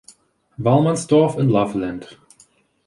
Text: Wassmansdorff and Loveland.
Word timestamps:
Wassmansdorff 0.57 1.37
and 1.37 1.51
Loveland. 1.51 2.17